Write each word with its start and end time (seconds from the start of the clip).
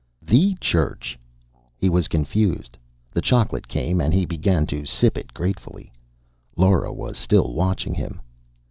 "The 0.23 0.55
Church." 0.55 1.19
He 1.77 1.87
was 1.87 2.07
confused. 2.07 2.75
The 3.11 3.21
chocolate 3.21 3.67
came 3.67 4.01
and 4.01 4.15
he 4.15 4.25
began 4.25 4.65
to 4.65 4.83
sip 4.83 5.15
it 5.15 5.31
gratefully. 5.31 5.91
Lora 6.57 6.91
was 6.91 7.19
still 7.19 7.53
watching 7.53 7.93
him. 7.93 8.19